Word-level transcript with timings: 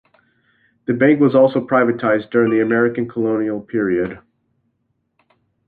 The 0.87 0.95
bank 0.95 1.19
was 1.19 1.35
also 1.35 1.61
privatized 1.63 2.31
during 2.31 2.49
the 2.49 2.63
American 2.63 3.07
colonial 3.07 3.61
period. 3.61 4.17